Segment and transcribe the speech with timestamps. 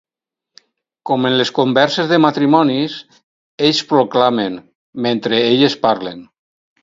[1.09, 2.95] Com en les converses de matrimonis,
[3.67, 4.57] ells proclamen
[5.09, 6.25] mentre elles parlen.